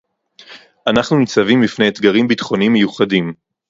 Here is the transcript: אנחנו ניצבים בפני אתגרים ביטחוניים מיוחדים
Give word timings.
אנחנו 0.87 1.17
ניצבים 1.19 1.61
בפני 1.63 1.87
אתגרים 1.87 2.27
ביטחוניים 2.27 2.73
מיוחדים 2.73 3.33